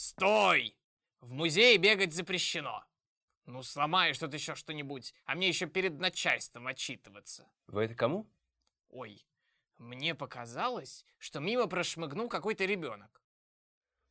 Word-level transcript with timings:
Стой! 0.00 0.74
В 1.20 1.34
музее 1.34 1.76
бегать 1.76 2.14
запрещено. 2.14 2.82
Ну, 3.44 3.62
сломаешь 3.62 4.18
тут 4.18 4.32
еще 4.32 4.54
что-нибудь, 4.54 5.12
а 5.26 5.34
мне 5.34 5.46
еще 5.46 5.66
перед 5.66 6.00
начальством 6.00 6.68
отчитываться. 6.68 7.46
Вы 7.66 7.84
это 7.84 7.94
кому? 7.94 8.26
Ой, 8.88 9.22
мне 9.76 10.14
показалось, 10.14 11.04
что 11.18 11.40
мимо 11.40 11.66
прошмыгнул 11.66 12.30
какой-то 12.30 12.64
ребенок. 12.64 13.22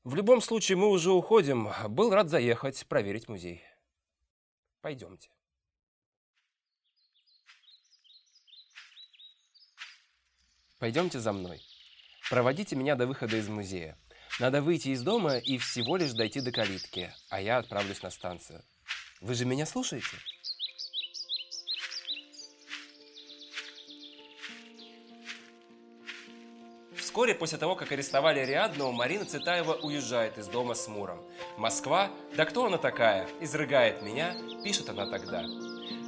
В 0.04 0.14
любом 0.14 0.42
случае, 0.42 0.78
мы 0.78 0.89
уже 0.89 1.12
уходим. 1.12 1.70
Был 1.90 2.12
рад 2.12 2.30
заехать, 2.30 2.86
проверить 2.86 3.28
музей. 3.28 3.64
Пойдемте. 4.82 5.32
Пойдемте 10.78 11.20
за 11.20 11.34
мной. 11.34 11.60
Проводите 12.29 12.76
меня 12.76 12.96
до 12.96 13.07
выхода 13.07 13.37
из 13.37 13.50
музея. 13.50 13.98
Надо 14.39 14.61
выйти 14.61 14.89
из 14.89 15.04
дома 15.04 15.38
и 15.38 15.57
всего 15.57 15.98
лишь 15.98 16.14
дойти 16.14 16.39
до 16.39 16.54
калитки, 16.54 17.14
а 17.29 17.42
я 17.42 17.57
отправлюсь 17.57 18.02
на 18.02 18.10
станцию. 18.10 18.64
Вы 19.20 19.34
же 19.34 19.43
меня 19.43 19.65
слушаете? 19.65 20.07
Вскоре 26.96 27.36
после 27.36 27.57
того, 27.57 27.75
как 27.75 27.92
арестовали 27.92 28.39
Ариадну, 28.39 28.93
Марина 28.93 29.25
Цветаева 29.25 29.74
уезжает 29.74 30.38
из 30.38 30.48
дома 30.48 30.74
с 30.74 30.87
Муром. 30.87 31.21
Москва, 31.57 32.09
да 32.38 32.45
кто 32.45 32.66
она 32.66 32.78
такая, 32.78 33.28
изрыгает 33.42 34.02
меня, 34.02 34.38
пишет 34.64 34.88
она 34.88 35.06
тогда. 35.06 35.44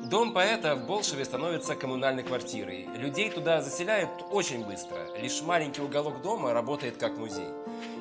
Дом 0.10 0.34
поэта 0.34 0.76
в 0.76 0.88
Болшеве 0.88 1.23
становится 1.26 1.76
коммунальной 1.76 2.23
квартирой. 2.23 2.88
Людей 2.96 3.30
туда 3.30 3.62
заселяют 3.62 4.10
очень 4.32 4.66
быстро. 4.66 4.98
Лишь 5.18 5.41
маленький 5.41 5.82
уголок 5.82 6.22
дома 6.22 6.54
работает 6.54 6.98
как 6.98 7.18
музей. 7.18 7.48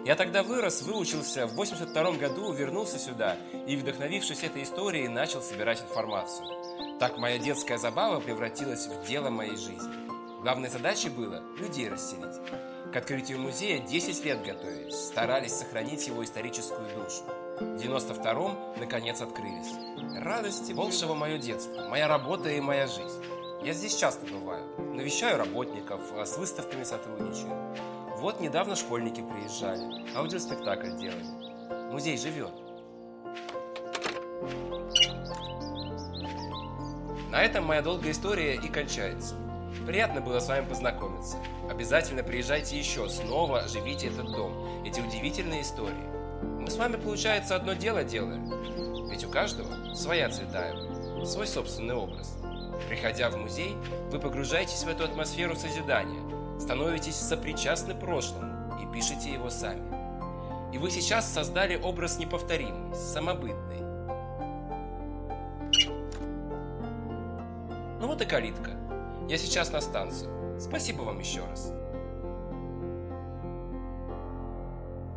Я 0.04 0.16
тогда 0.16 0.42
вырос, 0.42 0.82
выучился, 0.82 1.46
в 1.46 1.54
82 1.54 2.12
году 2.12 2.52
вернулся 2.52 2.98
сюда 2.98 3.36
и, 3.66 3.76
вдохновившись 3.76 4.42
этой 4.42 4.62
историей, 4.62 5.08
начал 5.08 5.42
собирать 5.42 5.82
информацию. 5.82 6.48
Так 6.98 7.18
моя 7.18 7.38
детская 7.38 7.76
забава 7.76 8.18
превратилась 8.20 8.86
в 8.86 9.06
дело 9.06 9.28
моей 9.28 9.56
жизни. 9.56 10.40
Главной 10.40 10.70
задачей 10.70 11.10
было 11.10 11.42
людей 11.58 11.88
расселить. 11.90 12.40
К 12.92 12.96
открытию 12.96 13.38
музея 13.38 13.78
10 13.78 14.24
лет 14.24 14.42
готовились, 14.42 14.96
старались 14.96 15.52
сохранить 15.52 16.06
его 16.06 16.24
историческую 16.24 16.88
душу. 16.96 17.22
В 17.60 17.76
92-м, 17.76 18.80
наконец, 18.80 19.20
открылись. 19.20 19.74
Радости 20.18 20.72
Болшева 20.72 21.12
мое 21.12 21.36
детство, 21.36 21.88
моя 21.90 22.08
работа 22.08 22.48
и 22.48 22.58
моя 22.58 22.86
жизнь. 22.86 23.22
Я 23.62 23.74
здесь 23.74 23.96
часто 23.96 24.24
бываю, 24.24 24.64
навещаю 24.94 25.36
работников, 25.36 26.00
а 26.16 26.24
с 26.24 26.38
выставками 26.38 26.84
сотрудничаю. 26.84 27.76
Вот 28.16 28.40
недавно 28.40 28.76
школьники 28.76 29.20
приезжали, 29.20 30.16
аудиоспектакль 30.16 30.96
делали. 30.96 31.92
Музей 31.92 32.16
живет. 32.16 32.52
На 37.30 37.42
этом 37.42 37.66
моя 37.66 37.82
долгая 37.82 38.12
история 38.12 38.54
и 38.54 38.68
кончается. 38.68 39.34
Приятно 39.86 40.22
было 40.22 40.40
с 40.40 40.48
вами 40.48 40.66
познакомиться. 40.66 41.36
Обязательно 41.68 42.22
приезжайте 42.22 42.78
еще, 42.78 43.06
снова 43.10 43.60
оживите 43.60 44.06
этот 44.06 44.32
дом, 44.32 44.82
эти 44.86 45.00
удивительные 45.00 45.60
истории. 45.60 46.19
Мы 46.42 46.70
с 46.70 46.76
вами, 46.76 46.96
получается, 46.96 47.56
одно 47.56 47.74
дело 47.74 48.04
делаем. 48.04 49.08
Ведь 49.10 49.24
у 49.24 49.30
каждого 49.30 49.94
своя 49.94 50.28
Цветаева, 50.28 51.24
свой 51.24 51.46
собственный 51.46 51.94
образ. 51.94 52.36
Приходя 52.88 53.30
в 53.30 53.36
музей, 53.36 53.76
вы 54.10 54.18
погружаетесь 54.18 54.84
в 54.84 54.88
эту 54.88 55.04
атмосферу 55.04 55.54
созидания, 55.54 56.58
становитесь 56.58 57.16
сопричастны 57.16 57.94
прошлому 57.94 58.80
и 58.80 58.92
пишете 58.92 59.32
его 59.32 59.50
сами. 59.50 59.82
И 60.72 60.78
вы 60.78 60.90
сейчас 60.90 61.30
создали 61.30 61.76
образ 61.76 62.18
неповторимый, 62.18 62.94
самобытный. 62.94 63.80
Ну 68.00 68.06
вот 68.06 68.22
и 68.22 68.24
калитка. 68.24 68.70
Я 69.28 69.36
сейчас 69.36 69.72
на 69.72 69.80
станцию. 69.80 70.60
Спасибо 70.60 71.02
вам 71.02 71.18
еще 71.18 71.44
раз. 71.44 71.72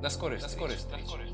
До 0.03 0.09
скорой 0.09 0.37
встречи. 0.37 0.51
До 0.51 0.57
скорой 0.57 0.75
встречи. 0.75 1.32